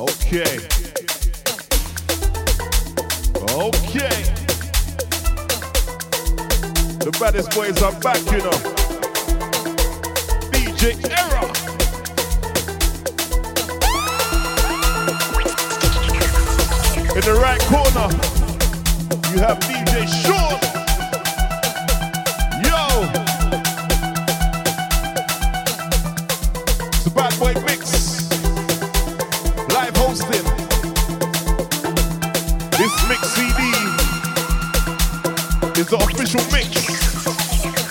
[0.00, 0.56] Okay.
[3.52, 4.16] Okay.
[7.04, 8.58] The baddest boys are back, you know.
[10.52, 11.44] DJ Era.
[17.14, 18.08] In the right corner,
[19.34, 20.69] you have DJ Sean.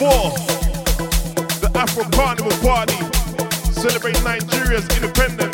[0.10, 2.98] the Afro Carnival Party,
[3.72, 5.49] celebrates Nigeria's independence.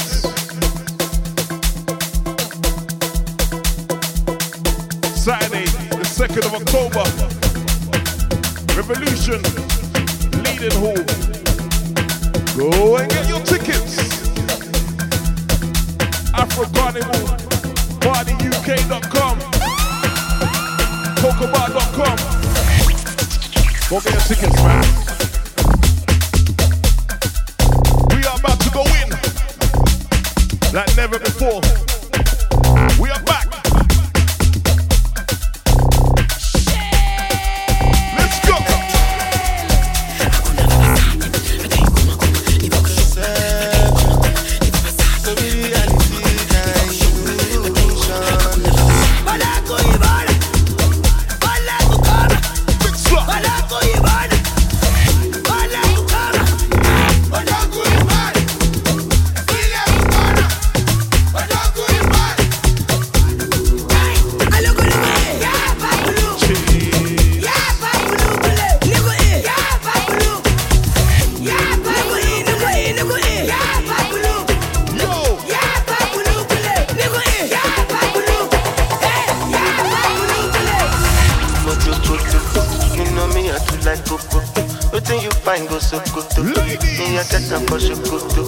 [87.75, 88.43] push a kutu.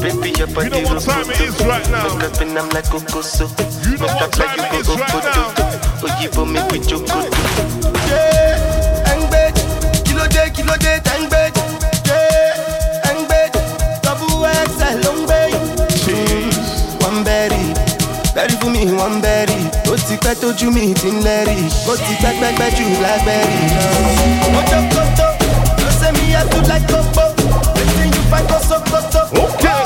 [0.00, 2.04] Baby, your body you know what time it is right now.
[2.08, 3.44] Look up and I'm like kukusu.
[3.84, 5.52] You know what time it is right now.
[6.00, 7.28] Oh, you put me with your kutu.
[8.08, 9.52] Yeah, and bed,
[10.08, 11.52] kilo day, kilo day, and bed.
[12.08, 13.52] Yeah, and bed,
[14.00, 15.52] double X, a long bed.
[16.00, 16.56] Cheese,
[17.04, 17.60] one berry,
[18.32, 19.60] berry for me, one berry.
[19.90, 21.58] ó ti pẹ́ tójú mi ti ń lẹ́rì
[21.90, 24.48] ó ti pẹ́ pẹ́pẹ́ jù lágbẹ́rì náà.
[24.52, 25.26] mo jókòó tó
[25.82, 27.09] ló ṣe mi yá tó láìpẹ́.
[29.32, 29.79] Okay.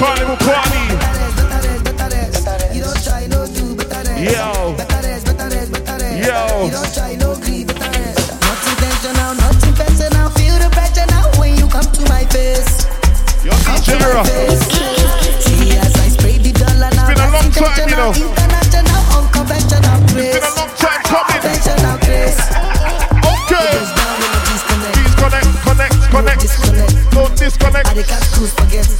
[0.00, 0.80] carnival party.
[4.24, 4.76] Yo.
[6.24, 6.68] Yo.
[6.72, 6.88] Not
[8.66, 9.54] intentional, not.
[10.38, 12.86] Feel the pressure now when you come to my face.
[13.44, 14.64] Come to my face.
[15.36, 15.52] It's
[17.08, 18.12] been a long time, you know.
[18.16, 20.32] International, unconventional grace.
[20.32, 21.44] It's been a long time coming.
[23.28, 23.76] Okay.
[24.48, 25.94] Disconnect, connect.
[26.12, 26.92] No disconnect.
[27.12, 27.86] No disconnect.
[27.86, 27.94] I
[28.56, 28.99] forget.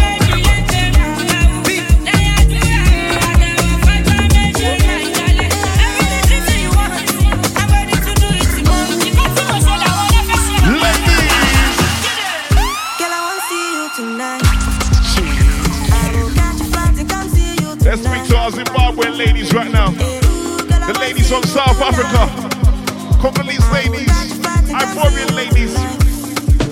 [19.53, 19.89] right now.
[19.91, 22.27] The ladies from South Africa.
[23.21, 24.09] Congolese ladies.
[24.69, 25.75] Ivorian ladies.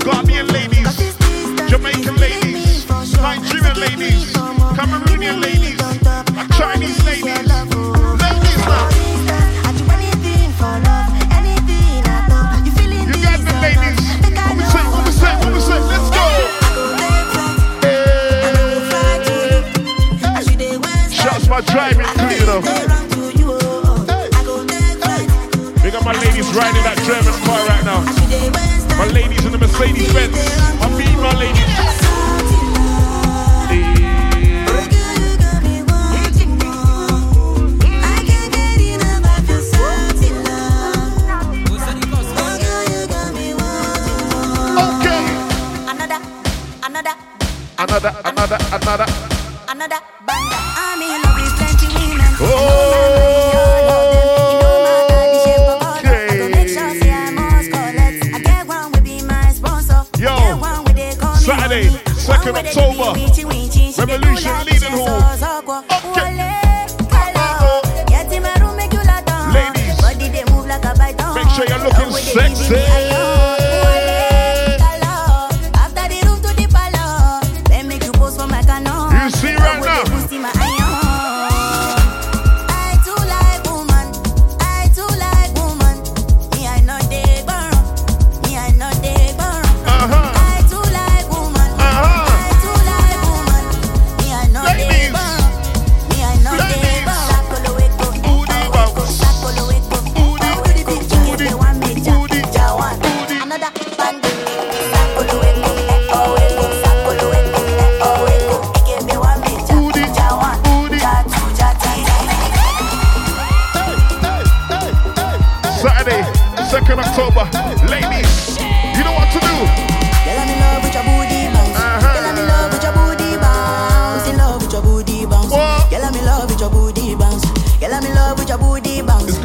[0.04, 1.70] Ghanaian ladies.
[1.70, 2.88] Jamaican ladies.
[3.18, 4.39] Nigerian ladies.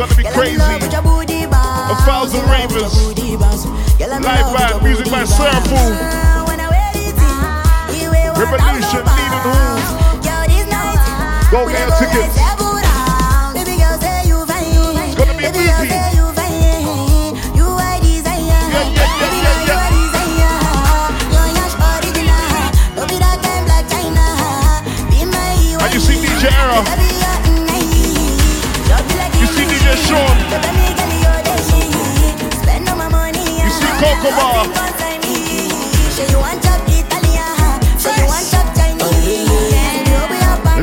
[0.09, 0.61] gonna be crazy.
[0.61, 2.93] A thousand ravers.
[3.99, 5.77] Live by music by Serafu.
[8.37, 9.45] Revolution needed.
[11.51, 12.37] Go get tickets.
[15.07, 15.45] It's gonna be
[25.95, 27.14] you see DJ Era.
[34.07, 34.21] And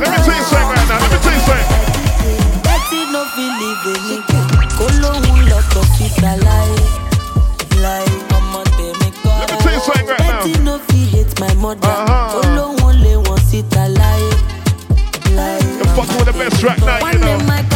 [0.02, 1.00] Let me tell you something right now.
[1.02, 1.68] Let me tell you something.
[9.40, 10.44] Let me tell you something right now.
[11.90, 12.40] Uh-huh.
[13.98, 14.32] Láyé.
[15.38, 17.71] Láyé You're fucking with the best right now, you know.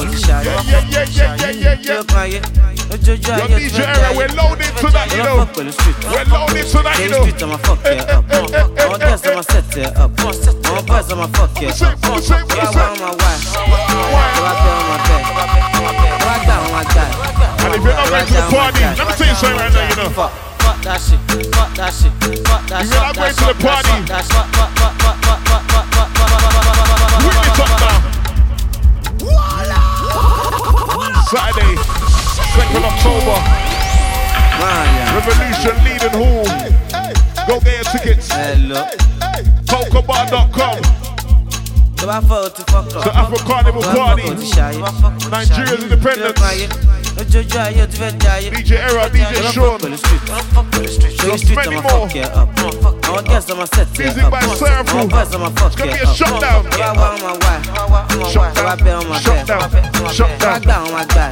[0.00, 1.98] Yeah, yeah, yeah, yeah, yeah, yeah.
[2.00, 2.40] Look, man, yeah.
[2.88, 5.20] Your DJ Era, we're loaded to that, you.
[5.20, 7.20] We're loaded to that, you.
[7.20, 8.24] I'ma fuck up.
[8.80, 10.08] I'ma set up.
[10.16, 11.36] I'ma buzz, I'ma my
[13.12, 13.44] wife.
[13.52, 15.28] I feel on my back?
[15.28, 17.12] Do I my guy?
[17.60, 19.84] And if you're not ready to the party, let me tell you something right now,
[19.84, 20.08] you know.
[20.16, 20.32] Fuck.
[20.80, 21.20] That shit,
[21.52, 22.12] fuck that shit,
[22.48, 22.92] fuck that shit.
[22.92, 24.00] You're not going to the party.
[24.00, 25.89] Fuck that shit, fuck, fuck, fuck, fuck, fuck, fuck.
[31.30, 31.76] Saturday,
[32.58, 33.38] 2nd October.
[35.14, 36.42] Revolution Leadenhall.
[37.46, 38.28] Go get your tickets.
[39.68, 40.82] Cocobar.com.
[41.94, 44.28] The Afro Carnival Party.
[45.30, 46.99] Nigeria's Independence.
[47.20, 48.50] Ojojo ayé ti fẹ́ jayé.
[48.50, 49.78] DJ Era, DJ Sean.
[51.20, 52.08] Just many more.
[53.06, 54.32] Àwọn girls I'ma set Music up.
[54.32, 56.16] Àwọn boys I'ma fuck It's gonna you be a up.
[56.16, 56.62] shutdown.
[56.70, 57.64] Do I want my wife?
[58.32, 58.78] Shut Do I down.
[58.78, 59.46] pay on my Shut bed?
[59.46, 59.60] down.
[60.16, 60.60] Shut Do I down.
[60.62, 61.30] gbà on my guy?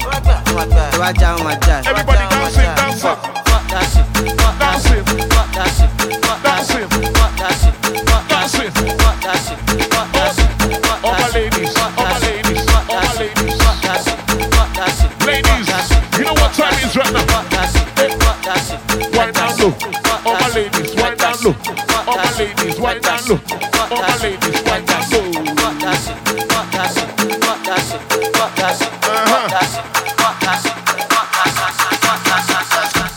[0.92, 1.80] Do I ja on my guy?
[1.88, 3.16] Everybody dancing, dancing.
[3.48, 4.06] Fuck that shit.
[4.40, 5.02] Fuck that shit.
[5.32, 5.90] Fuck that shit.
[6.26, 6.86] Fuck that shit.
[6.92, 7.74] Fuck that shit.
[7.78, 8.28] Fuck that shit.
[8.28, 8.72] Fuck that shit.
[9.00, 9.60] Fuck that shit.
[9.88, 10.48] Fuck that shit.
[10.48, 11.74] Fuck that shit.
[11.78, 12.37] Fuck all
[16.58, 17.22] time is right now.
[19.14, 19.70] Why down low?
[20.26, 21.54] All my ladies, why down low?
[22.08, 23.38] All my ladies, why down low?
[23.94, 25.22] All my ladies, why down low?
[29.08, 29.46] Uh-huh.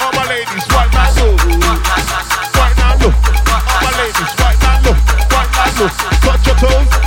[0.01, 1.33] All my ladies, why down low?
[2.53, 3.09] Why down low?
[3.09, 4.93] All my ladies, why down low?
[5.33, 5.89] Why down low?
[6.21, 7.00] Touch your toes.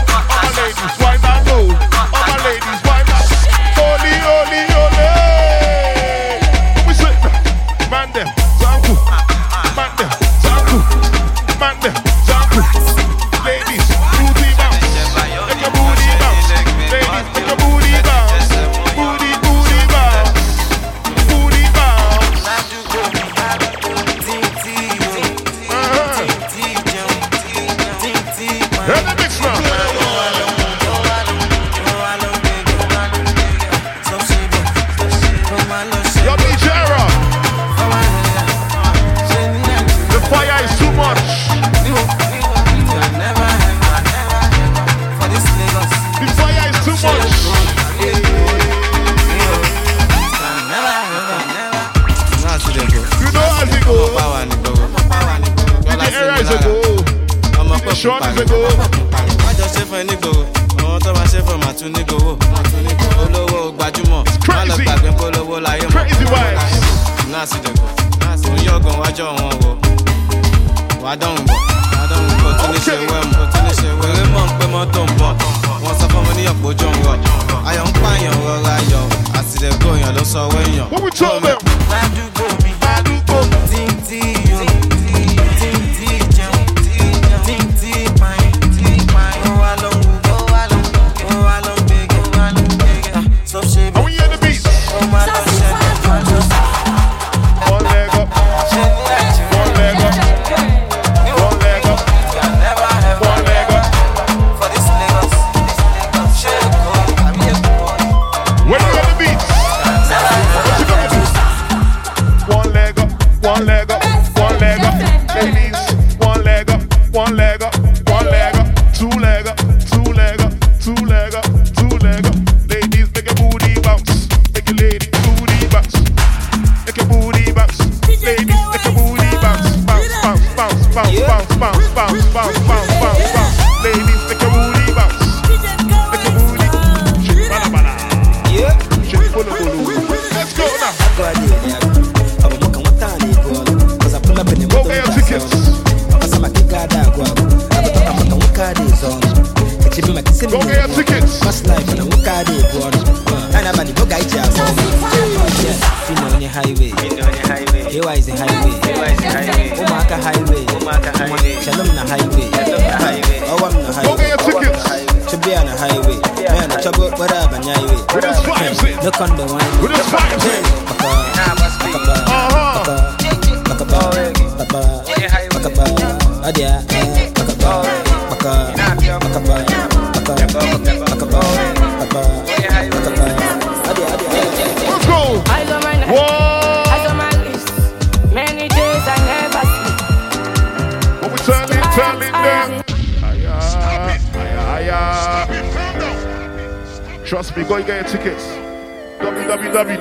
[169.04, 170.53] Look on the wine.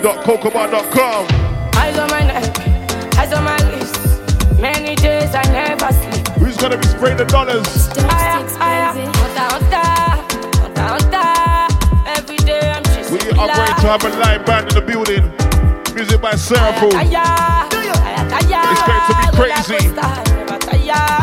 [0.04, 1.28] www.cocobar.com.
[1.76, 2.60] Eyes on my neck,
[3.18, 4.60] eyes on my lips.
[4.60, 6.28] Many days I never sleep.
[6.40, 7.88] Who's gonna be spraying the dollars?
[13.12, 15.24] We are going to have a live band in the building.
[15.96, 16.90] Music by Serafu.
[16.92, 17.12] It's
[18.88, 21.23] going to be crazy.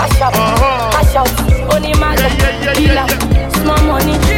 [0.00, 0.90] cash out, uh-huh.
[0.92, 1.74] cash out.
[1.74, 2.16] Only my
[2.74, 3.06] dealer,
[3.60, 4.29] small money.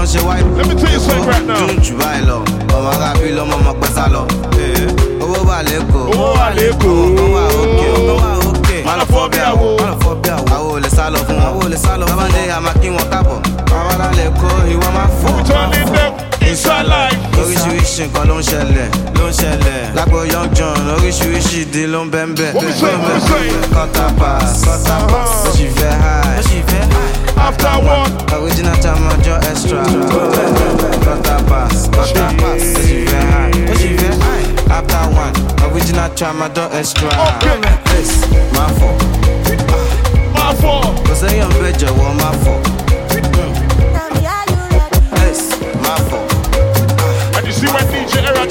[0.00, 0.42] kan ṣe wáyé.
[0.56, 1.66] let me tell you something right now.
[1.66, 2.38] dùn jù báyìí lọ
[2.76, 3.72] ọmọ ká fi lọ́mọ ọmọ
[4.14, 4.22] lọ.
[5.24, 7.88] owó wà lẹ́kọ̀ọ́ owó wà lẹ́kọ̀ọ́ wà òkè
[8.22, 8.76] wà òkè.
[8.86, 10.44] má lọ fọ́ bí àwo má lọ fọ́ bí àwo.
[10.56, 11.46] àwo lè sá lọ fún wọn.
[11.48, 12.28] àwo lè sá lọ fún wọn.
[12.30, 13.06] bábá dé wọn
[13.70, 15.32] bàbá lálẹ́ kó ìwọ máa fọ́.
[15.72, 16.19] dẹ́kun
[16.50, 17.18] inside life.
[17.40, 20.18] oríṣiríṣi nǹkan ló ń ṣẹlẹ̀ ló ń ṣẹlẹ̀ lágbo
[20.56, 22.52] john oríṣiríṣi ìdí ló ń bẹ́ẹ̀ bẹ́ẹ̀.
[23.74, 25.46] kọ́tà pass ah.
[25.46, 26.40] ó sì fẹ́ high
[27.46, 28.10] after one.
[28.36, 29.78] original time ọjọ́ extra
[31.04, 34.46] kọ́tà pass kọ́tà pass ó sì fẹ́ high ó sì fẹ́ high.
[34.76, 35.34] after one
[35.70, 36.42] original time
[36.80, 37.10] extra.
[37.86, 38.14] please
[38.56, 38.92] máa fọ̀.
[39.70, 39.82] Ah,
[40.36, 40.82] máa fọ̀.
[41.06, 42.79] kò sẹ́yìn ọ̀bẹ jọ̀wọ́ máa fọ̀.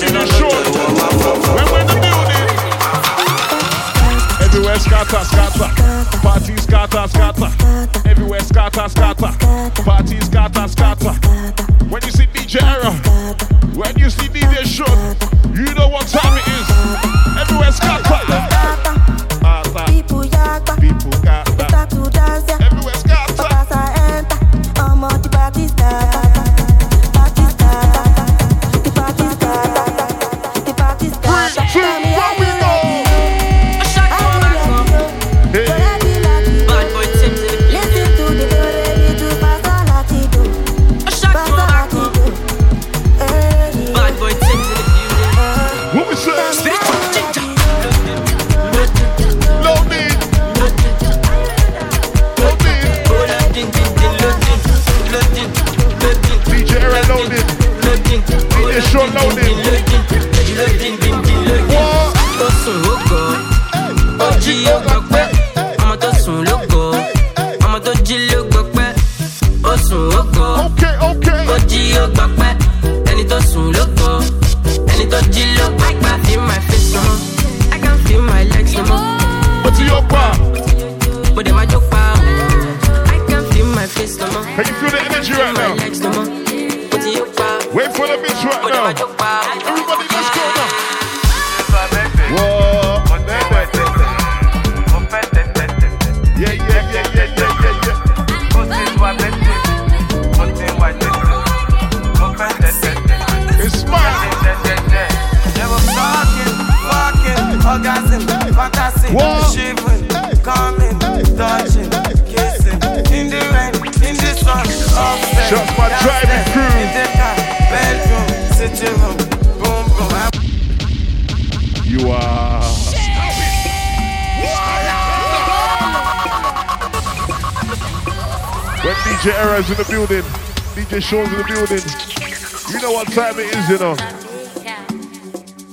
[0.04, 0.50] in a show.
[1.56, 2.50] When we're in the building.
[4.42, 5.70] Everywhere scatter, scatter.
[6.22, 8.10] Party scatter, scatter.
[8.10, 9.32] Everywhere scatter, scatter.
[9.84, 11.14] Party scatter, scatter.
[11.90, 12.92] When you see DJ Era,
[13.76, 15.16] when you see DJ Sean,
[15.56, 16.39] you know what time.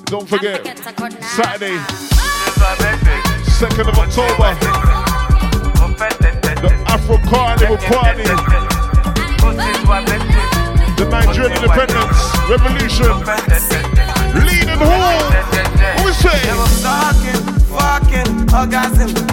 [0.07, 0.65] Don't forget,
[1.35, 1.77] Saturday,
[3.59, 4.55] 2nd of October,
[6.63, 8.23] the Afro Carnival Party,
[10.97, 13.11] the Nigerian Independence Revolution,
[14.47, 15.19] Leadenhall
[15.99, 16.23] Who's
[17.73, 18.01] What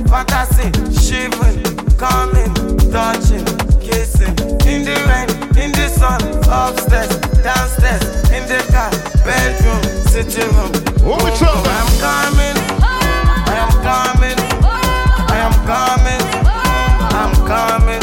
[0.10, 1.64] fantasy, shivering,
[1.98, 2.52] coming,
[2.92, 3.63] touching
[3.94, 4.30] listen.
[4.68, 8.92] In the rain, in the sun, upstairs, downstairs, in the car,
[9.24, 10.72] bedroom, sitting room.
[11.06, 11.20] Oh,
[11.78, 12.58] I'm coming.
[13.50, 14.40] I am coming.
[15.30, 16.24] I am coming.
[17.20, 18.03] I'm coming.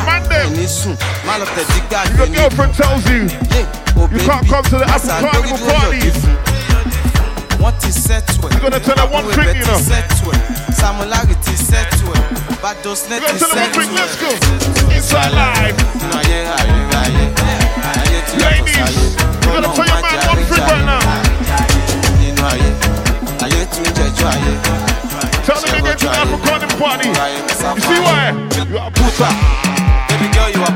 [0.00, 0.52] Remind them.
[0.56, 3.28] If your girlfriend tells you
[4.12, 6.10] you can't come to the Afro Carnival party,
[7.62, 9.78] what is set to You gonna tell her one thing, you know.
[10.72, 12.12] Similarity set to
[12.62, 14.30] but those let you gonna tell her one thing, let's go.
[14.94, 15.76] Inside live.
[18.38, 19.06] Ladies,
[19.42, 21.00] you gotta tell your man one thing right now.
[25.44, 27.08] Tell the get to not record the party.
[27.08, 28.30] You see why?
[28.54, 29.28] You are puta.
[30.08, 30.71] Baby girl, you a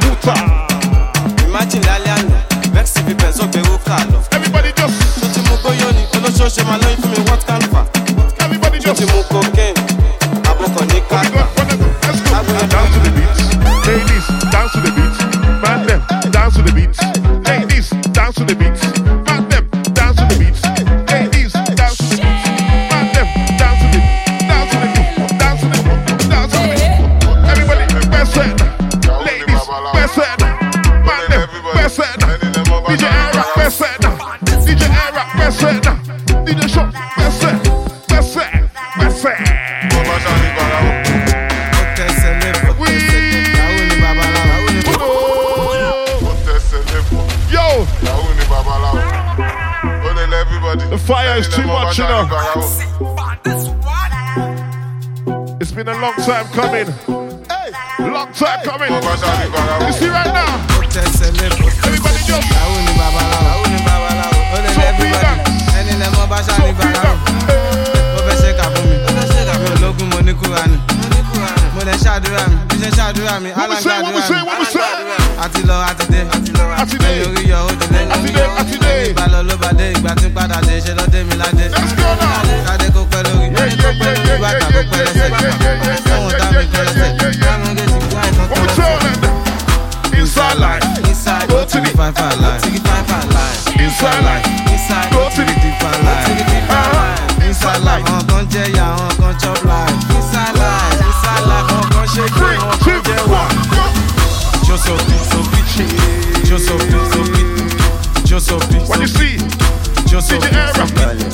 [56.57, 57.16] coming.
[94.07, 95.11] inside life.
[95.13, 96.27] Go to the divine life.
[97.47, 98.05] inside life.
[98.07, 99.97] Àwọn kan jẹ ya àwọn kan chop life.
[100.17, 101.67] Inside life inside life.
[101.73, 103.43] Àwọn kan ṣe kí àwọn kan jẹ wà.
[104.67, 105.87] Joseph Bisobichi
[106.49, 106.83] Joseph
[108.89, 109.37] What you see?
[110.11, 111.27] Joseph Bisobichi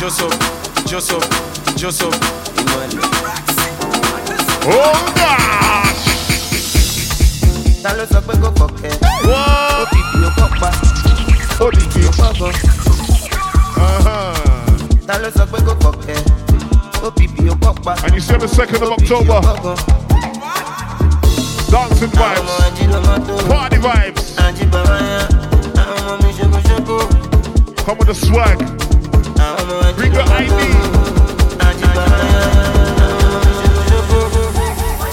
[0.00, 0.34] Joseph
[0.86, 1.24] Joseph
[1.76, 2.14] Joseph.
[4.66, 6.04] Oh gosh!
[7.82, 7.90] Ta.
[11.56, 12.18] Holy bitch.
[13.76, 14.34] Uh-huh.
[18.04, 19.40] And you see on the 2nd of October.
[21.70, 23.48] Dancing vibes.
[23.48, 24.36] Party vibes.
[27.84, 28.58] Come with the swag.
[29.96, 30.60] Bring your ID.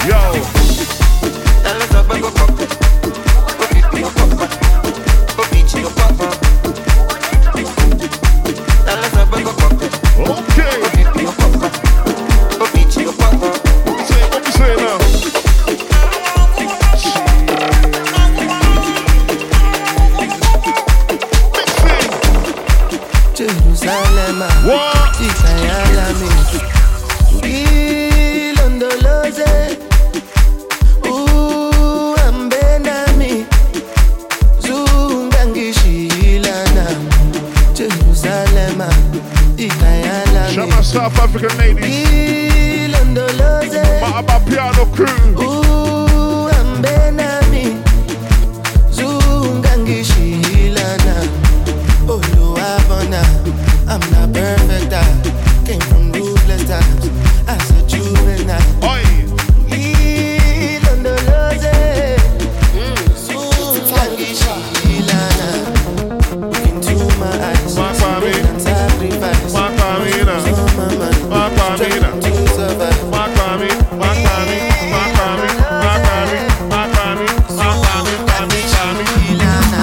[0.07, 0.50] Yo.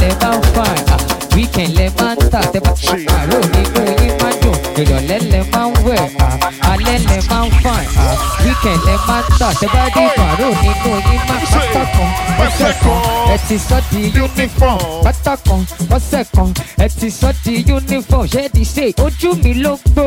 [0.00, 4.12] lẹ máa ń fà á lẹ máa ń tà tẹ́ bá ti pààrọ̀ nínú yín
[4.22, 4.54] máa dùn.
[4.76, 6.08] Ìrọ̀lẹ́ lẹ máa ń wẹ̀
[6.60, 8.06] alẹ́ lẹ máa ń fà á
[8.44, 9.48] weekend lẹ máa ń tà.
[9.60, 12.10] Tẹ́ bá ti pààrọ̀ nínú yín máa pátá kan
[12.46, 12.98] ọ̀sẹ̀ kan.
[13.34, 14.78] ẹ ti sọ di uniform.
[15.04, 16.52] Pátá kan ọ̀sẹ̀ kan.
[16.78, 18.26] Ẹ ti sọ di uniform.
[18.54, 18.86] Ti ṣe?
[19.04, 20.04] Ojú mi ló gbó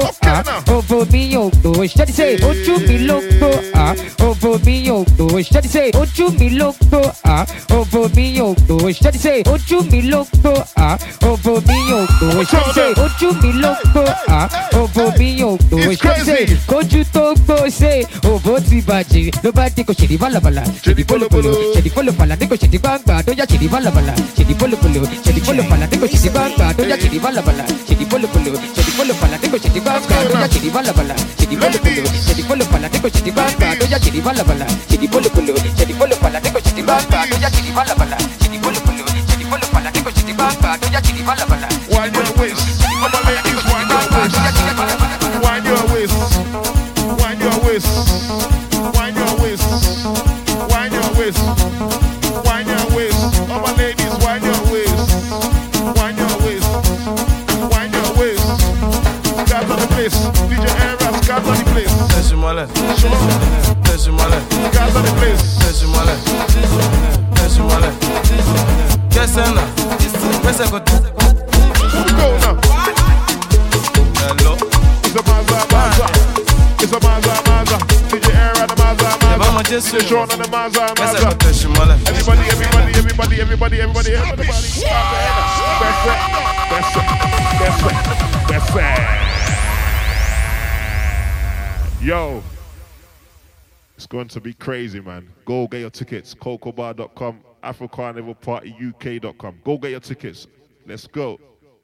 [0.75, 1.71] òbò mi yóò gbó.
[2.05, 2.27] Ti ṣe?
[2.49, 3.49] Ojú mi ló gbó
[4.27, 5.25] òbò mi yóò gbó.
[5.61, 5.83] Ti ṣe?
[6.01, 7.01] Ojú mi ló gbó
[7.77, 8.75] òbò mi yóò gbó.
[9.11, 9.33] Ti ṣe?
[9.53, 10.53] Ojú mi ló gbó
[11.21, 15.57] òbò mi yóò gbó ṣé ti ṣe ojú mi ló gbó á òbò mi yóò
[15.57, 19.93] gbó ṣé ti ṣe kójú tó gbó ṣe òbò ti bàjẹ́ ló bá dé kò
[19.93, 24.53] ṣèdí bálabàlà ṣèdí bólobolo ṣèdí bólofàlà dé kò ṣèdí gbàngbà tó yá ṣèdí bálabàlà ṣèdí
[24.59, 29.37] bólobolo ṣèdí bólofàlà dé kò ṣèdí gbàngbà tó yá ṣèdí bálabàlà ṣèdí bólobolo ṣèdí bólofàlà
[29.41, 33.31] dé kò ṣèdí gbàngbà tó yá ṣèdí bálabàlà ṣèdí bólobolo ṣèdí bólofàlà dé kò ṣèdí
[33.31, 37.49] gbàngbà tó yá ṣèdí bálabàlà ṣèdí bólobolo ṣèdí bólofàlà dé kò ṣèdí gbàngbà tó yá
[37.55, 38.17] ṣèdí bálabàlà
[40.97, 42.81] Wind your waist.
[43.27, 44.33] Ladies, wind your waist.
[45.45, 46.17] Wind your waist.
[47.21, 47.87] Wind your waist.
[48.97, 49.67] Wind your waist.
[50.73, 51.37] Wind your waist.
[52.45, 53.21] Wind your waist.
[53.51, 54.97] All my ladies, wind your waist.
[56.01, 56.67] Wind your waist.
[57.69, 58.47] Wind your waist.
[59.49, 60.17] Guys on the place.
[60.49, 61.93] DJ Eras, guys on the place.
[62.09, 62.65] Tẹ̀sùmọ́lẹ̀.
[63.85, 64.41] Tẹ̀sùmọ́lẹ̀.
[64.73, 65.43] Guys on the place.
[65.61, 66.17] Tẹ̀sùmọ́lẹ̀.
[66.17, 66.46] Tẹ̀sùmọ́lẹ̀.
[70.57, 70.95] Kẹsẹ̀ kò tó.
[72.17, 72.55] Go now.
[74.21, 74.53] Hello.
[75.05, 76.07] It's a Mazda, Mazda.
[76.83, 77.77] It's a Mazda, Mazda.
[78.09, 79.69] DJ Era, the Mazda, Yàbá mọ Mazda.
[79.69, 79.97] Jésù.
[79.99, 81.29] DJ Sean and the Mazda, Mazda.
[81.43, 81.97] tẹ̀sùmọ́lẹ̀.
[82.09, 85.67] Everybody, everybody, everybody, everybody, everybody, everybody.
[92.01, 92.43] Yo,
[93.95, 95.27] it's going to be crazy, man.
[95.45, 96.33] Go get your tickets.
[96.35, 99.59] CocoBar.com, AfroCarnivalPartyUK.com.
[99.63, 100.47] Go get your tickets.
[100.85, 101.39] Let's go.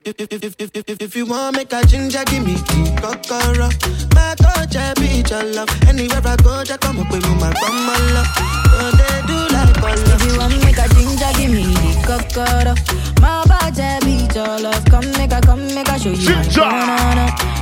[0.06, 2.56] If, if, if, if, if, if you want make a ginger, give me
[3.00, 3.70] kokoro.
[4.14, 5.70] My coach, I be your love.
[5.88, 8.28] Anywhere I go, just come up with my mama love.
[8.76, 12.76] Oh, they do like ball If you want make a ginger, give me the cocoa.
[13.22, 14.84] My body beat your love.
[14.86, 16.18] Come make a, come make a show you.
[16.18, 16.68] Ginger.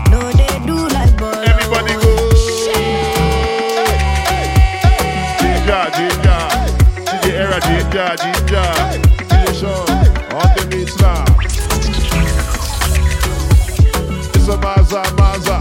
[0.09, 1.35] No, they do like ball.
[1.35, 2.20] Everybody go.
[7.65, 8.69] Ginger, ginger.
[9.29, 9.87] DJ Sean,
[10.35, 11.25] on the beats now.
[14.33, 15.57] It's a Maza, Maza.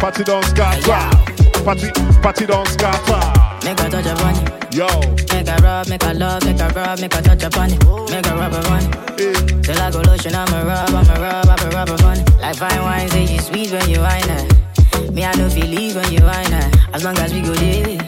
[0.00, 1.62] Party don't scatter.
[1.64, 1.90] Party,
[2.22, 3.20] party don't scatter.
[3.64, 4.74] Make a touch upon it.
[4.74, 4.86] Yo,
[5.32, 7.82] Make a rub, make a love, make a rub, make a touch upon it.
[8.10, 8.82] Make a rub upon
[9.18, 9.64] it.
[9.64, 12.30] Till I go lotion, I'm a rub, I'm a rub, I'm a rub upon it.
[12.40, 15.12] Like fine wine, say you sweet when you wine it.
[15.12, 16.76] Me, I don't feel leave when you wine it.
[16.92, 17.98] As long as we go there,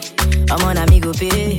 [0.51, 1.59] I'm on a me go pay.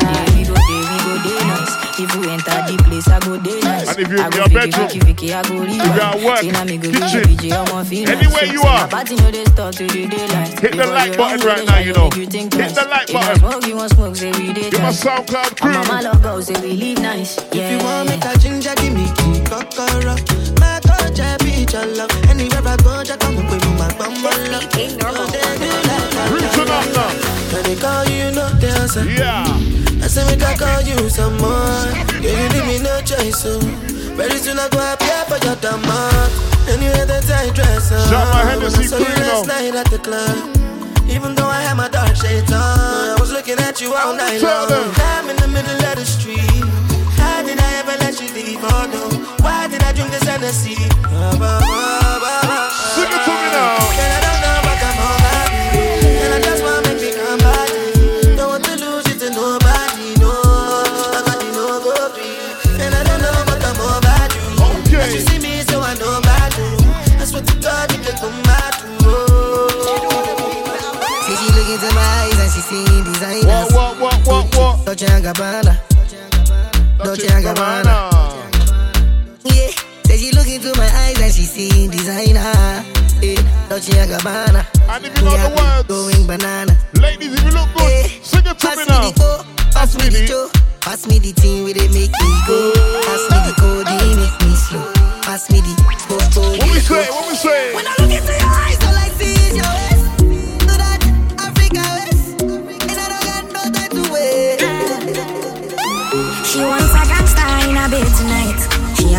[0.00, 1.72] Yeah, we go there, we go there nice.
[1.94, 3.88] If you enter the place, I go there nice.
[3.90, 5.78] And if you I in your bedroom, fiki, fiki, I go rewind.
[5.80, 8.08] if you're at work, Say now me go kitchen, be the PJ, I'm on feel
[8.10, 8.82] anywhere you are.
[8.84, 10.58] my party know they start to the daylight.
[10.58, 12.04] Hit the like button right now, you know.
[12.10, 13.62] make you think Hit the like button.
[13.68, 14.90] you want smoke, say we did Give my.
[14.90, 15.72] SoundCloud crew.
[15.86, 17.38] my love go, say we live nice.
[17.54, 20.14] If you want make a ginger, give me key, kokoro.
[20.58, 22.10] My coach, I be your love.
[22.26, 24.66] Anywhere I go, just come up with my mama love.
[24.74, 25.30] They like ball up
[26.90, 27.10] now.
[27.62, 29.04] They call you, you know the answer.
[29.04, 29.83] Yeah.
[30.14, 31.74] Say make I call you some more.
[32.22, 33.58] Yeah, you leave me no choice, so
[34.14, 36.30] very soon I go appear for your demand.
[36.70, 37.98] And you had that tight dress on.
[38.06, 39.50] Shout my Hennessy so you last though.
[39.58, 40.38] night at the club.
[41.10, 44.38] Even though I had my dark shades on, I was looking at you all night
[44.38, 44.86] Tell long.
[44.86, 44.94] them.
[45.18, 46.62] I'm in the middle of the street.
[47.18, 48.62] How did I ever let you leave?
[48.62, 49.02] Oh no,
[49.42, 50.78] why did I drink this Hennessy?
[51.10, 51.58] Bah, bah,
[52.22, 52.70] bah.
[52.94, 53.43] Sing it to me
[75.04, 75.74] Dolce and Gabbana.
[77.04, 77.94] Dolce and Gabbana.
[79.44, 79.68] Yeah.
[80.06, 82.40] Say she look into my eyes and she seeing designer.
[83.20, 83.68] Yeah.
[83.68, 84.64] Dolce and Gabbana.
[84.88, 86.76] And if you know the Yeah, words, Going banana.
[87.00, 89.10] ladies, if you look good, sing it to Pass me me now.
[89.10, 90.48] the co, pass me the cho.
[90.80, 92.72] Pass me the thing where they make me go.
[93.04, 94.92] Pass me the code, they make me slow.
[95.22, 95.74] Pass me the
[96.08, 96.40] coco.
[96.56, 97.08] What we say?
[97.10, 97.74] What we say?
[97.74, 99.64] When I look into your eyes, all I see is your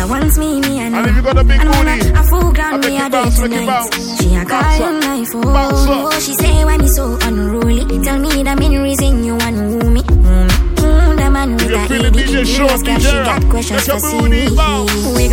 [0.06, 2.86] She wants me, me and And if you got a big booty, a full ground
[2.86, 3.92] me I day tonight.
[4.20, 4.44] She a
[5.00, 6.06] knife my phone.
[6.06, 7.80] Oh, she say why me so unruly.
[8.04, 10.02] Tell me the main reason you want woo me.
[10.02, 13.24] Mm, if you're feeling DJ Sean, be there.
[13.50, 13.80] Get your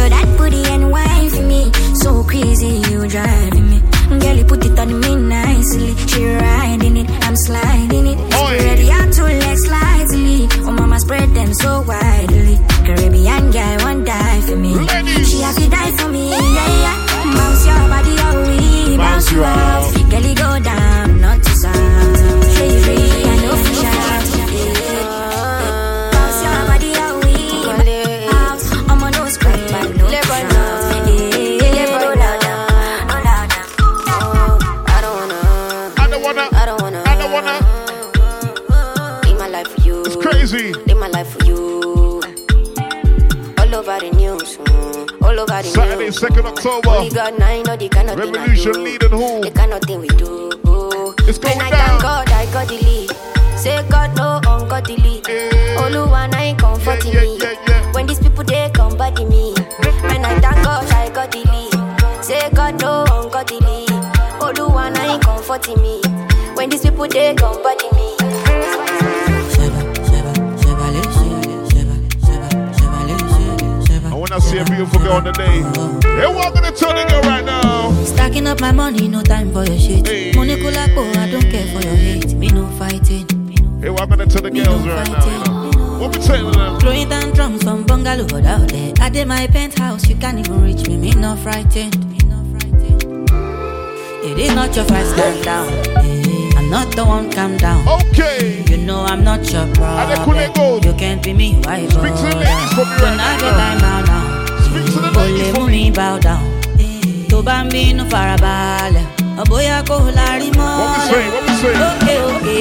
[0.10, 1.72] that booty and wife me.
[1.94, 3.93] So crazy, you driving me.
[4.20, 5.96] Girl, you put it on me nicely.
[6.08, 8.18] She riding it, I'm sliding it.
[8.64, 10.48] Ready out to legs slightly.
[10.66, 12.58] Oh, mama spread them so widely.
[12.86, 14.74] Caribbean girl, one die for me.
[15.26, 16.98] She have to die for me, yeah, yeah.
[17.36, 20.12] Bounce your body, oh, we bounce you out.
[20.12, 22.43] Girl, you go down, not to sound.
[40.54, 40.76] It's.
[40.88, 42.22] Live my life for you.
[43.58, 44.58] All over the news.
[44.58, 46.20] mm, All over the Saturday, news.
[46.20, 46.90] 2nd October.
[46.90, 48.80] Only God now know the kind of thing I Revolution do.
[48.84, 49.42] leading who?
[49.42, 50.50] The kind of thing we do.
[51.28, 51.88] It's going when I down.
[51.90, 53.10] thank God, I got the lead.
[53.58, 55.22] Say God no ungodly.
[55.82, 57.40] Oluwa na ain't comforting me.
[57.94, 59.54] When these people they come body me.
[60.06, 62.24] When I thank God, I got the lead.
[62.24, 63.88] Say God no ungodly.
[64.40, 66.02] Oluwa na ain't comforting me.
[66.56, 68.14] When these people they come body me.
[74.54, 75.66] See a beautiful girl on the day,
[76.16, 77.92] hey, welcome to Tony Girl right now.
[78.04, 80.36] Stacking up my money, no time for your shit.
[80.36, 82.34] Money kulapo, I don't care for your hate.
[82.36, 83.26] Me no fighting.
[83.82, 85.26] Hey, welcome to the girls right now.
[85.26, 86.00] You know.
[86.00, 86.80] What we them?
[86.80, 88.94] Throwing down drums from bungalow out there.
[89.00, 90.98] I did my penthouse, you can't even reach me.
[90.98, 91.96] Me no frightened.
[94.24, 95.68] It is not your fight, stand down.
[96.58, 97.88] I'm not the one, calm down.
[97.88, 98.64] Okay.
[98.70, 100.84] You know I'm not your problem.
[100.84, 104.13] You can't be me, why Speak to the ladies for me right I get now
[104.74, 106.44] olè mú mi bow down.
[107.30, 109.06] Tó bá ń bínú farabalẹ̀.
[109.42, 111.28] Ọ̀bóyá kò lárí mọ́lẹ̀
[111.82, 112.60] lókè òkè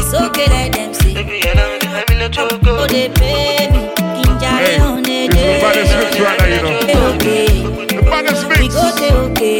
[0.00, 1.10] ìsókè lẹ́dẹ̀m sí
[2.82, 3.80] òde bébì
[4.14, 5.44] kí n jáde òun èdè
[6.02, 7.36] òkè òkè
[8.66, 9.50] ìkóde òkè.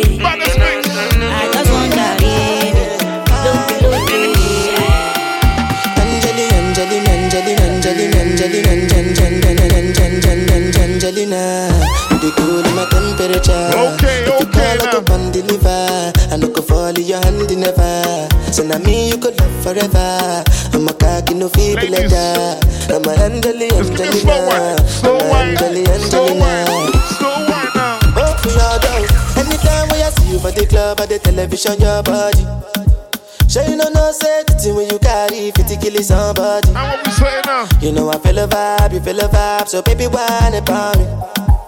[11.30, 13.70] You dey cool in my temperature.
[13.94, 15.00] Okay, If you okay call, I now.
[15.00, 16.12] go and deliver.
[16.32, 18.28] I no go fall in your hand never.
[18.52, 20.42] So now me you could love forever.
[20.74, 22.64] I'm a cocky no feeble like that.
[22.90, 24.12] I'm a Angelina, Angelina.
[24.18, 24.78] Slow wine.
[24.88, 25.56] Slow wine.
[26.10, 26.26] Slow
[27.46, 27.98] wine now.
[28.18, 28.78] Oh, for your oh.
[28.82, 29.06] dog.
[29.38, 32.89] Anytime when I see you for the club or the television, your body.
[33.50, 36.68] Sure you know no say the thing when you carry 50 kill somebody.
[36.68, 37.66] And what we say now?
[37.80, 41.04] You know I feel a vibe, you feel a vibe, so baby whine about me.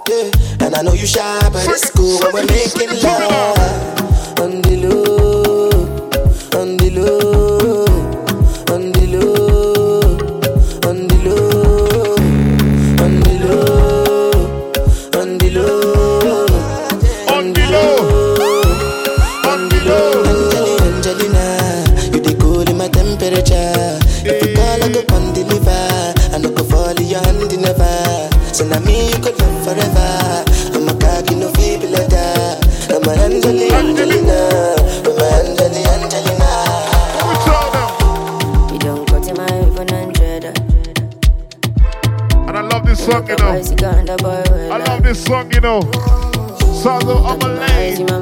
[0.09, 0.31] Yeah,
[0.65, 4.39] and I know you shy, but it's cool when we're making love.
[4.39, 5.71] On the low,
[6.61, 7.42] on the low,
[28.53, 30.45] So now me you could love forever.
[30.77, 32.61] I'm a cocky no feeble like that.
[32.93, 34.77] I'm a Angelina, Angelina,
[35.09, 36.51] I'm a Angelina, Angelina.
[38.71, 40.45] You don't go to my even hundred.
[42.47, 43.53] And I love this song, you know.
[44.71, 45.81] I love this song, you know.
[46.83, 47.99] Songs of Amalay.
[47.99, 48.21] One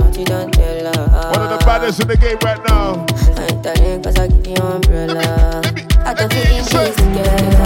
[1.43, 3.05] of the baddest in the game right now.
[3.37, 5.61] I ain't telling cause I give you umbrella.
[6.07, 7.60] I can fit in this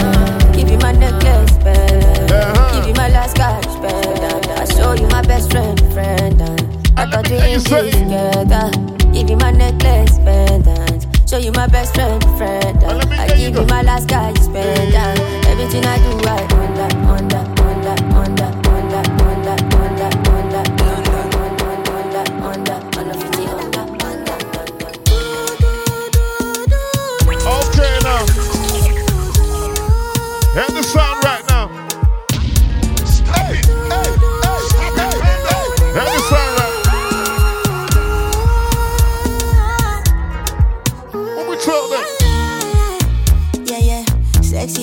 [7.83, 8.71] you this together.
[9.13, 10.65] Give you my necklace, spend.
[11.29, 12.83] Show you my best friend, friend.
[12.83, 14.93] I give you my last cash, spend.
[15.47, 16.54] Everything I do, I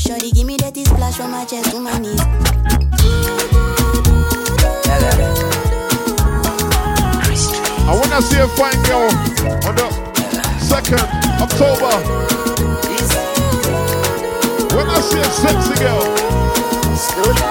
[0.00, 2.18] Shorty give me that splash from my chest to my knees.
[7.84, 9.10] I wanna see a fine girl
[9.68, 9.90] on the
[10.64, 11.04] second
[11.36, 11.92] October.
[14.72, 16.00] When I see a sexy girl.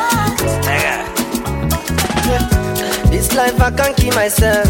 [3.12, 4.66] This life I can't keep myself.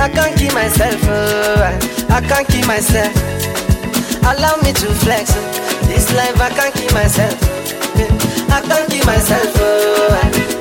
[0.00, 1.00] I can't keep myself.
[1.04, 1.62] oh,
[2.10, 3.14] I can't keep myself.
[4.24, 5.30] Allow me to flex.
[5.36, 5.63] Oh.
[5.86, 7.34] This life I can't keep myself.
[8.50, 9.52] I can't keep myself.
[9.56, 10.08] oh,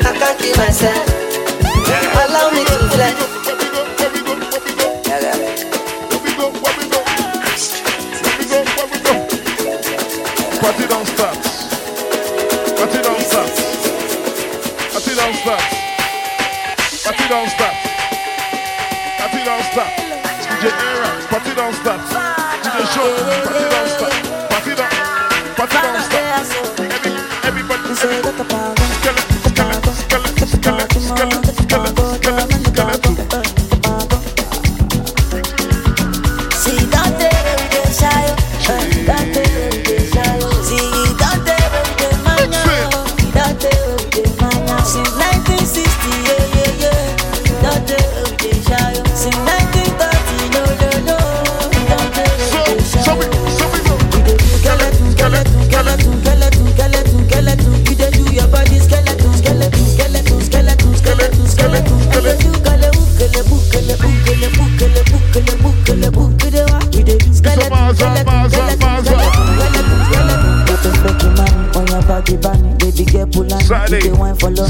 [0.02, 1.04] I can't keep myself.
[2.24, 3.16] Allow me to flex.
[10.62, 11.36] Party don't stop.
[12.78, 13.50] Party don't stop.
[14.92, 15.62] Party don't stop.
[17.04, 17.76] Party don't stop.
[19.20, 19.92] Party don't stop.
[20.48, 22.03] DJ Era, party don't stop.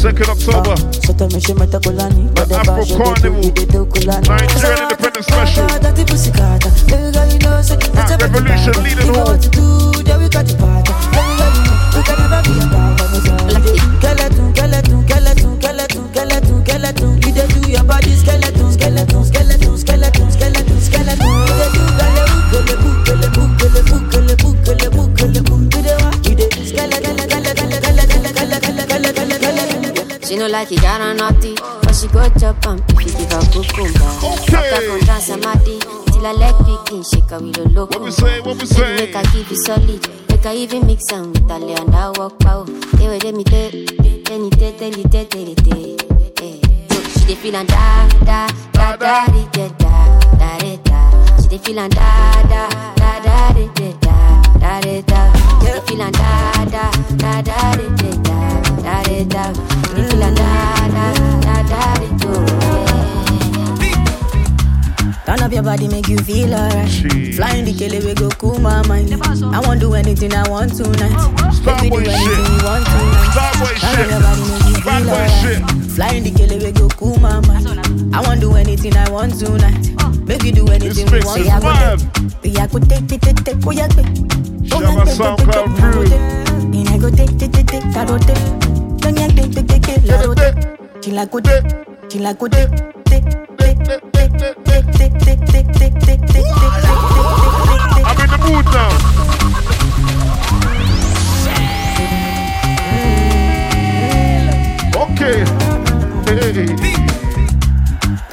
[0.03, 0.75] 2nd October.
[2.35, 3.39] The Afro Carnival.
[4.27, 5.63] Nigerian Independence Special.
[7.95, 9.39] Ah, Revolution Leadenhall.
[30.53, 34.11] Like it, got on naughty, but she go chop and if you give her cucumber.
[34.21, 37.97] Fuck her from dance and till her leg picking, shake her with a loco.
[37.97, 38.95] What we say, what we say?
[38.95, 42.11] Make her keep it solid, make her even mix am with her lay and her
[42.17, 42.65] walk power.
[42.65, 45.97] They way they me te, te ni te, te ni te, te ni te.
[46.45, 46.61] Eh.
[47.17, 51.37] She dey feel and da da da da da da da da.
[51.41, 54.02] She dey feel and da da da da da da
[54.63, 55.21] da da da.
[55.35, 56.85] She dey feel and da da
[57.21, 58.39] da da da da da
[58.81, 58.95] da
[59.33, 59.43] da.
[59.53, 60.49] She dey feel and da
[60.95, 61.05] da
[61.45, 62.33] da da di do.
[65.25, 66.89] Turn up your body, make you feel alright.
[67.35, 69.11] Flying the kele, we go cool my mind.
[69.13, 71.15] I won't do anything I want tonight.
[71.81, 73.79] Make we do anything we want tonight.
[73.81, 75.82] Turn up your body, make you feel alright.
[75.93, 77.39] Flying the kele, we go cool my.
[78.17, 79.93] I won't do anything I want tonight.
[80.25, 82.01] Make we do anything we mix want is tonight.
[82.41, 84.07] We are go take, take, take, take, oh yeah, take.
[84.73, 86.01] Oh yeah, take, take, take, take, I go.
[86.73, 88.41] And I go take, take, take, take, I go take.
[89.05, 91.03] Don't yeah, take, take, take, take, I go take.
[91.03, 91.63] She like go take,
[92.09, 92.69] she like go take,
[93.05, 93.23] take,
[93.57, 94.33] take, take, take,
[94.65, 96.49] take, take, take, take, take, take, take, take, take,
[98.01, 98.89] I'm in the mood now.
[104.95, 105.62] Okay.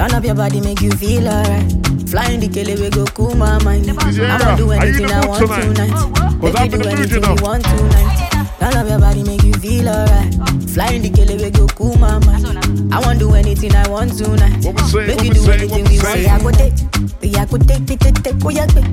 [0.00, 0.06] Hey.
[0.08, 1.72] Turn up your body, make you feel alright.
[2.08, 3.84] Flying the kele, we go cool my mind.
[3.84, 5.74] I won't do are you in anything I want tonight?
[5.74, 6.40] tonight.
[6.40, 7.34] Make I'm you do the mood, you anything know.
[7.36, 8.56] you want tonight.
[8.60, 10.34] Turn up your body, make you feel alright.
[10.72, 12.94] Flying the kele, we go cool my mind.
[12.94, 14.62] I won't do anything I want tonight.
[14.88, 16.26] Say, Make you do say, anything what we we say?
[16.26, 16.74] I go take,
[17.20, 18.88] we I go take, take, take, take, oh yeah, take.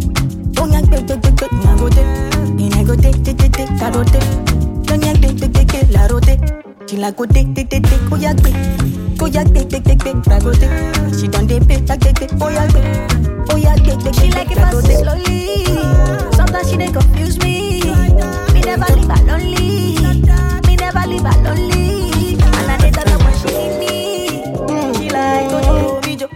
[0.59, 2.11] Oh yeah, take, take, take, take, I go take.
[2.59, 4.27] And I go take, take, take, take, I go take.
[4.83, 6.43] Don't yeah, take, take, take, take, I go take.
[6.89, 9.06] She like go take, take, take, take, oh yeah, take.
[9.19, 11.13] Oh yeah, take, take, take, take, I go take.
[11.19, 13.51] She done dey pay, take, take, take, oh yeah, take.
[13.51, 15.65] Oh yeah, take, take, She like it fast slowly.
[16.35, 17.81] Sometimes she dey confuse me.
[18.53, 19.97] Me never leave her lonely.
[20.67, 22.35] Me never leave her lonely.
[22.37, 23.93] And I tell her when she need me.
[24.97, 26.27] She like oh jo.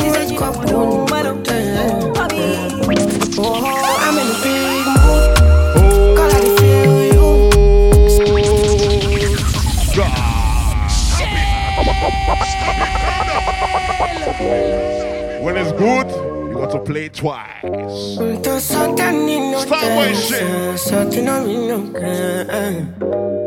[0.00, 0.95] She say she don't want
[14.38, 17.62] When it's good, you Got to play it twice.
[19.64, 20.42] Starboy shit.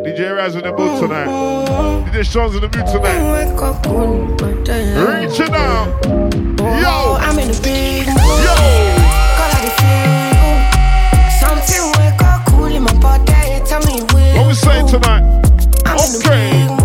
[0.03, 1.27] DJ Era's in the mood tonight.
[2.07, 3.19] DJ Sean's in the mood tonight.
[5.21, 5.87] Reaching out.
[6.57, 7.17] Yo.
[7.19, 8.55] I'm in the big Yo.
[14.37, 15.23] What we saying tonight?
[15.85, 16.78] Okay.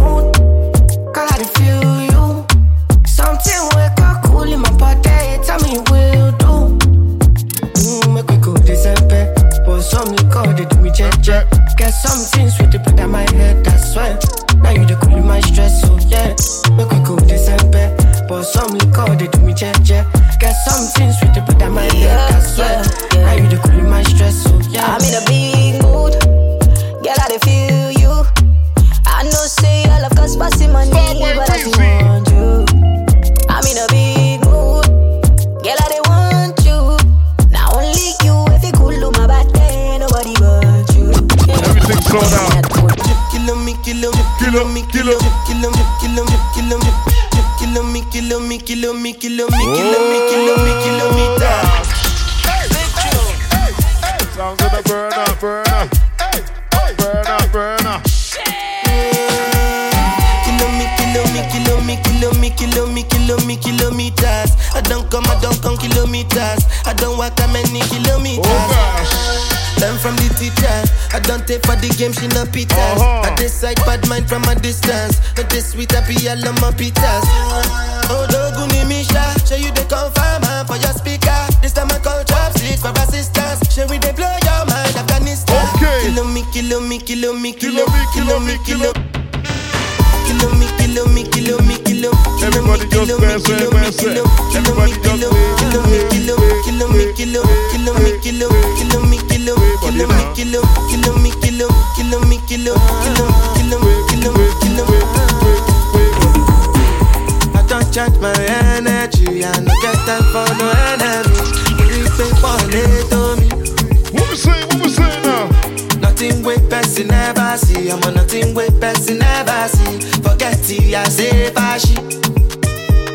[120.47, 121.97] I say fashi.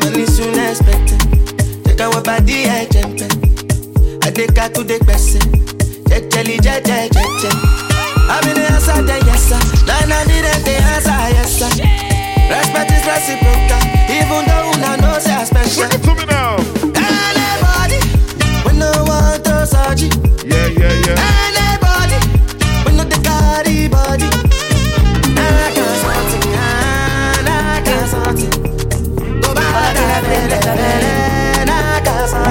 [0.02, 1.20] Money soon expected.
[1.84, 3.20] Take our body, I jump
[4.24, 5.40] I take her to the person.
[6.10, 7.50] Jejeli, jeje, jeje.
[8.28, 9.60] I'm in the answer, then yes sir.
[9.86, 11.70] Nine I didn't the answer, yes sir.
[12.50, 15.86] Respect is reciprocal, even though una know say I special.
[15.86, 16.69] Sing it to me now.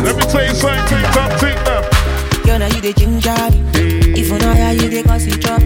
[0.04, 1.82] Let me tell you something, you something now.
[2.44, 4.20] Girl, now you the ginger me.
[4.20, 5.62] If you know how you the cause it drop.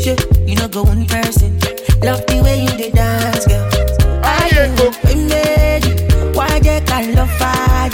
[0.00, 1.58] Shit, you know go one person.
[2.02, 3.64] Love the way you the dance, girl.
[4.24, 6.36] I go baby.
[6.36, 7.90] Why they call love fire?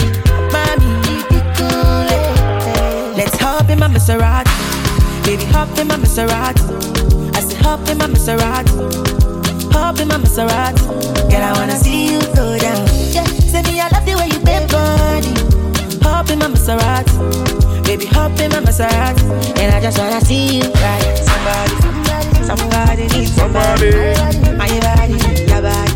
[0.50, 2.10] Mommy, you be cool.
[2.10, 3.14] eh.
[3.16, 4.50] Let's hop in my Maserati.
[5.24, 7.36] Baby, hop in my Maserati.
[7.36, 8.72] I said hop in my Maserati.
[9.72, 10.82] Hop in my Maserati.
[11.30, 12.20] Girl, I wanna see you
[18.44, 19.24] in my Maserati.
[19.58, 21.16] And I just wanna see you right.
[21.28, 23.90] Somebody, somebody, somebody needs somebody.
[24.60, 25.16] My body,
[25.48, 25.92] your body.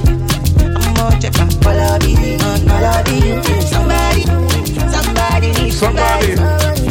[0.78, 2.12] I'm more check out follow me,
[2.66, 3.18] follow me.
[3.72, 4.22] Somebody,
[4.94, 6.36] somebody needs somebody.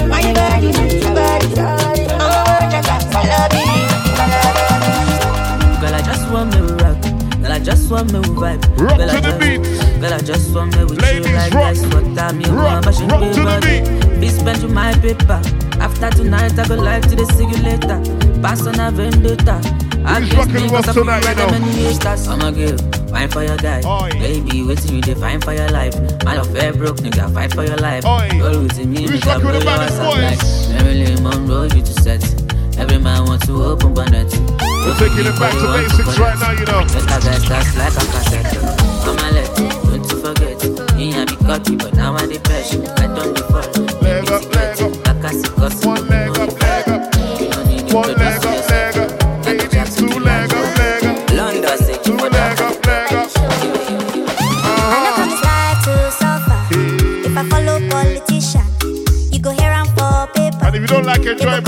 [0.07, 1.47] My body, your body.
[1.59, 3.63] I'm more check out follow me,
[4.17, 4.53] follow
[4.83, 4.93] me.
[5.81, 7.01] Girl, I just want me rock.
[7.41, 8.61] Girl, I just want me vibe.
[8.79, 10.01] Rock Girl, I to the just- beat.
[10.01, 11.73] Girl, I just want me with Ladies, you like rock.
[11.73, 14.06] that's what I'm you Rock, want, but she rock be to the body.
[14.19, 15.39] Be spent with my paper.
[15.79, 17.25] After tonight, I go live to the
[17.63, 18.01] later.
[18.41, 19.61] Pass on a vendetta.
[20.05, 21.51] I guess rocking with us tonight, you know?
[21.51, 22.27] them many haters.
[22.27, 22.77] I'm a girl,
[23.09, 23.81] fine for your guy.
[24.13, 25.93] Baby, waiting you define for your life.
[26.23, 28.05] Man of fair broke, nigga, fight for your life.
[28.05, 30.39] Roll with me, Who's nigga, blow your ass up like?
[30.71, 32.23] Marilyn Monroe, you to set.
[32.79, 34.31] Every man wants to open bonnet.
[34.31, 36.81] We're taking it back to basics right now, you know.
[36.87, 38.53] Better guys, that's like a cassette.
[39.03, 39.35] Come on,
[41.47, 42.75] got but now I the best.
[42.99, 43.77] I don't default.
[44.01, 44.91] Leg up, leg up.
[45.07, 45.13] I
[46.01, 47.13] leg up, leg up.
[47.93, 49.43] One leg up, leg up.
[49.45, 51.31] Baby, two leg up, leg up.
[51.31, 52.17] London, say two.
[52.19, 52.43] Uh-huh.
[60.65, 61.65] And if you don't like enjoyment,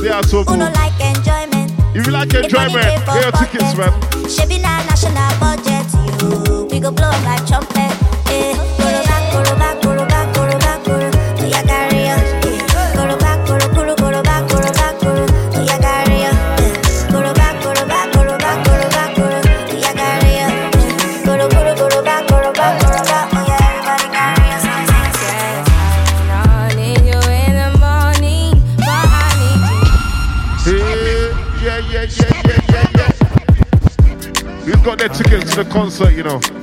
[0.00, 0.58] they are so good.
[0.58, 1.72] Like enjoyment.
[1.94, 3.92] If you like enjoyment, here are tickets, man.
[4.26, 5.67] Should be national budget.
[35.78, 36.57] concert, you know.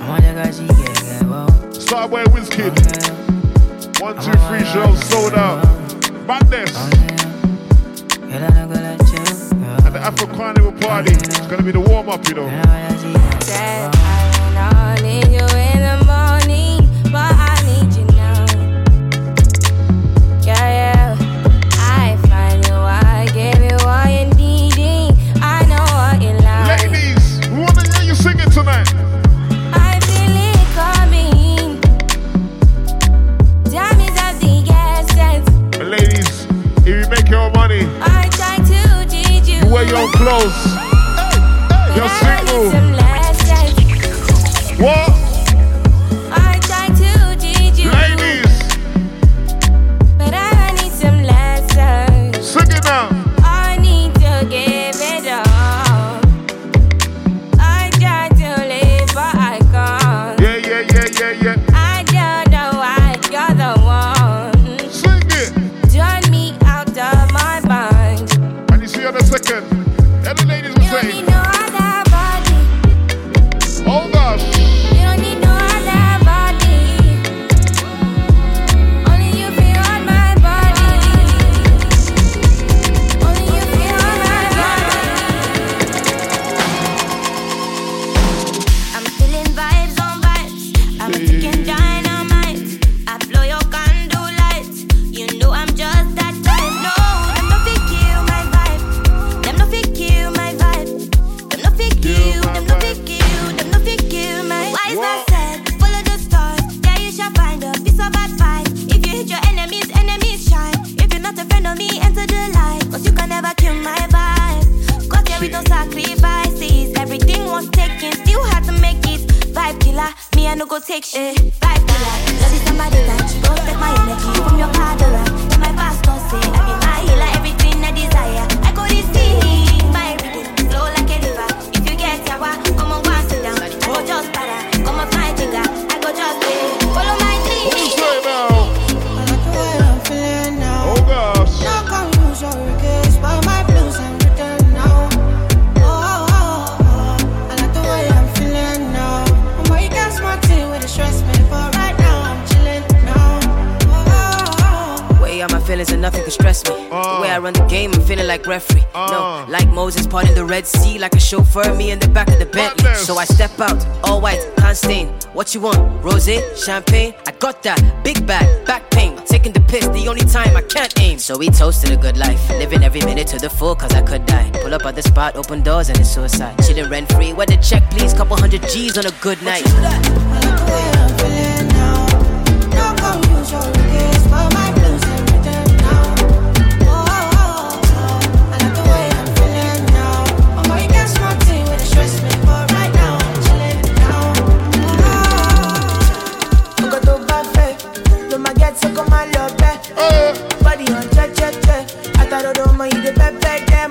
[157.86, 158.83] game, I'm feeling like referee.
[158.93, 159.07] Uh.
[159.11, 159.45] No, ah.
[159.49, 162.45] like Moses parting the Red Sea, like a chauffeur, me in the back of the
[162.45, 162.93] Bentley.
[162.95, 165.07] So I step out, all white, can't stain.
[165.33, 165.79] What you want?
[166.03, 166.29] Rose,
[166.63, 167.13] champagne?
[167.27, 167.79] I got that.
[168.03, 169.17] Big bag, back pain.
[169.25, 171.19] Taking the piss, the only time I can't aim.
[171.19, 174.25] So we toasted a good life, living every minute to the full, cause I could
[174.25, 174.49] die.
[174.61, 176.57] Pull up at the spot, open doors, and it's suicide.
[176.59, 178.13] Chillin' rent free, where the check, please?
[178.13, 179.65] Couple hundred G's on a good night.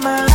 [0.05, 0.34] my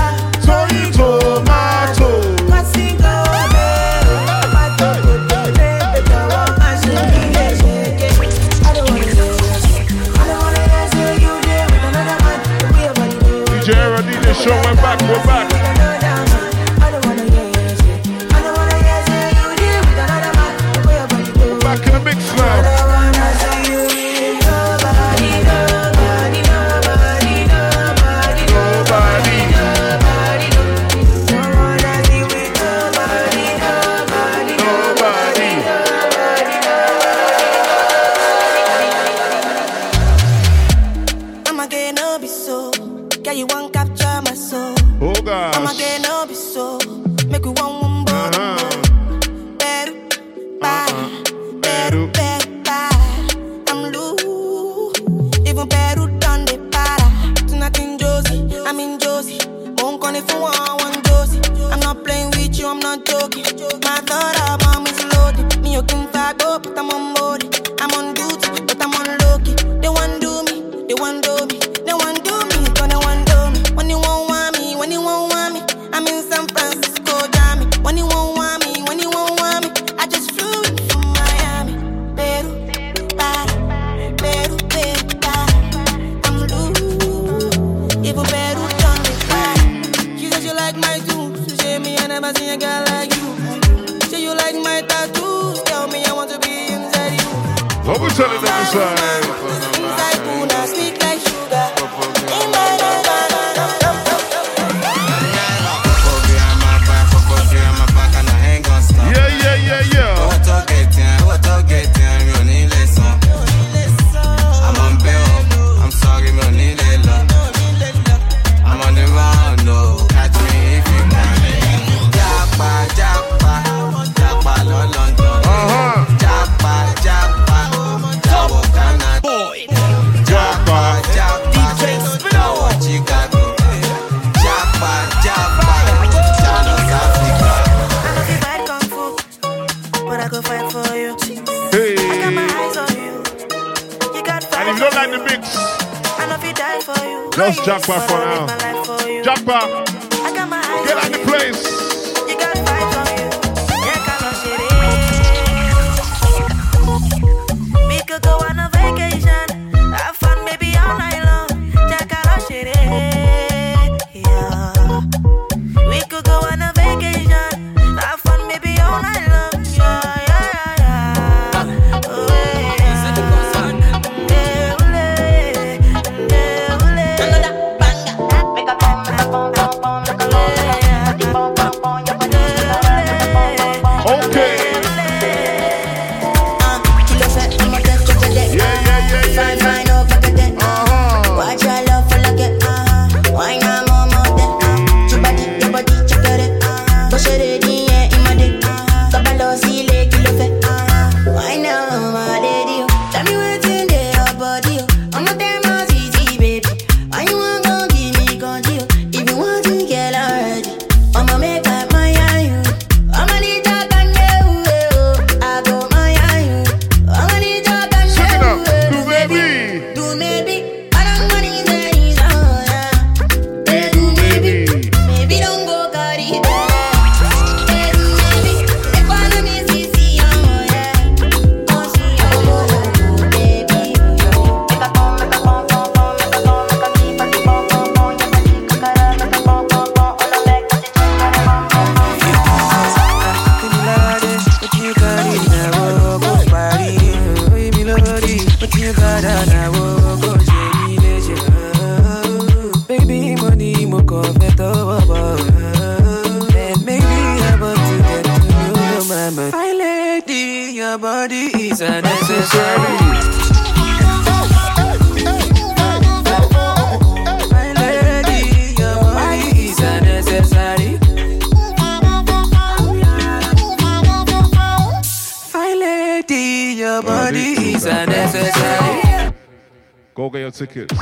[280.59, 280.93] tickets.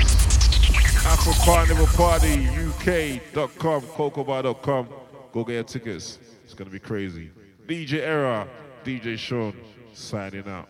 [1.04, 4.88] Afro Carnival Party UK.com, cocobar.com.
[5.32, 6.20] Go get your tickets.
[6.44, 7.32] It's going to be crazy.
[7.66, 8.48] DJ Era,
[8.86, 9.56] DJ Sean,
[9.94, 10.70] signing out.